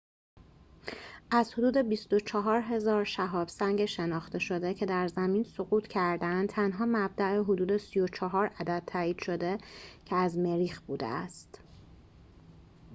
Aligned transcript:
از 1.31 1.53
حدود 1.53 1.77
۲۴۰۰۰ 1.77 3.03
شهاب 3.03 3.47
سنگ 3.47 3.85
شناخته 3.85 4.39
شده 4.39 4.73
که 4.73 4.85
در 4.85 5.07
زمین 5.07 5.43
سقوط 5.43 5.87
کرده‌اند 5.87 6.49
تنها 6.49 6.85
مبدأ 6.87 7.43
حدود 7.43 7.77
۳۴ 7.77 8.49
عدد 8.59 8.83
تائید 8.87 9.19
شده 9.21 9.57
که 10.05 10.15
از 10.15 10.37
مریخ 10.37 10.81
بوده 10.81 11.05
است 11.07 11.61